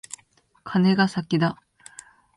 [0.63, 1.61] カネが先だ。